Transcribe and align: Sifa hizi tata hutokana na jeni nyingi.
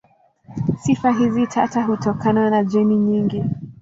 Sifa 0.77 1.11
hizi 1.11 1.47
tata 1.47 1.83
hutokana 1.83 2.49
na 2.49 2.63
jeni 2.63 2.95
nyingi. 2.97 3.43